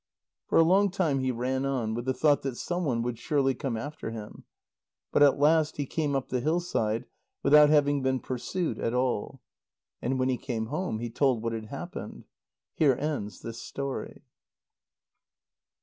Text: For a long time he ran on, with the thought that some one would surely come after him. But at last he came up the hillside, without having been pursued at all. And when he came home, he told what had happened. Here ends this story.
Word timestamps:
For 0.47 0.57
a 0.57 0.63
long 0.63 0.89
time 0.89 1.19
he 1.19 1.29
ran 1.29 1.63
on, 1.63 1.93
with 1.93 2.05
the 2.05 2.13
thought 2.15 2.41
that 2.41 2.57
some 2.57 2.85
one 2.85 3.03
would 3.03 3.19
surely 3.19 3.53
come 3.53 3.77
after 3.77 4.09
him. 4.09 4.45
But 5.11 5.21
at 5.21 5.37
last 5.37 5.77
he 5.77 5.85
came 5.85 6.15
up 6.15 6.29
the 6.29 6.39
hillside, 6.39 7.05
without 7.43 7.69
having 7.69 8.01
been 8.01 8.19
pursued 8.19 8.79
at 8.79 8.95
all. 8.95 9.41
And 10.01 10.17
when 10.17 10.27
he 10.29 10.37
came 10.37 10.65
home, 10.65 10.97
he 10.97 11.11
told 11.11 11.43
what 11.43 11.53
had 11.53 11.65
happened. 11.67 12.23
Here 12.73 12.93
ends 12.99 13.41
this 13.43 13.61
story. 13.61 14.23